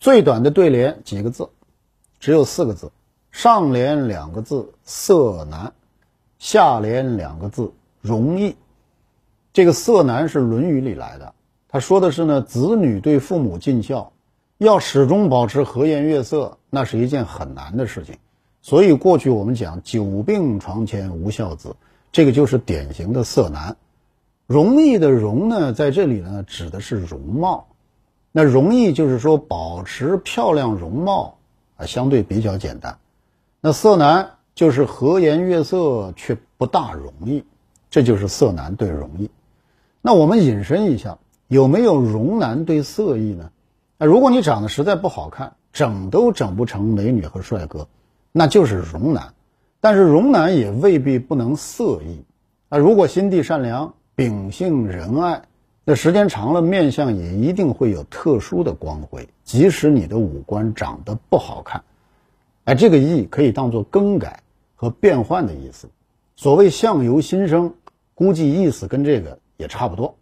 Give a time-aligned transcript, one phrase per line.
[0.00, 1.50] 最短的对联几个字，
[2.18, 2.90] 只有四个字。
[3.30, 5.74] 上联两个字色难，
[6.38, 8.56] 下联两个字容易。
[9.52, 11.34] 这个色难是《论语》里来的，
[11.68, 14.10] 他说的是呢，子女对父母尽孝，
[14.56, 18.16] 要始终保持和颜悦色，那是一件很难的事情。
[18.62, 21.76] 所以过去我们讲“久病床前无孝子”，
[22.10, 23.76] 这个就是典型的色难。
[24.46, 27.66] 容易的“容”呢，在这里呢指的是容貌。
[28.32, 31.38] 那容易就是说保持漂亮容貌
[31.76, 32.96] 啊，相对比较简单。
[33.60, 37.44] 那色难就是和颜悦色却不大容易，
[37.90, 39.30] 这就是色难对容易。
[40.00, 41.18] 那我们引申一下，
[41.48, 43.50] 有没有容难对色易呢？
[43.98, 47.88] 那如果你长得实在不好看，整都整不成美女和帅哥，
[48.30, 49.34] 那就是容难。
[49.80, 52.24] 但是容难也未必不能色易。
[52.68, 55.42] 啊如果心地善良、秉性仁爱。
[55.90, 61.82] 那时间长了，面相也一定会有特殊的光辉，即使你的五官长得不好看，
[62.62, 64.40] 哎，这个意可以当做更改
[64.76, 65.88] 和变换的意思。
[66.36, 67.74] 所谓相由心生，
[68.14, 70.14] 估计意思跟这个也差不多。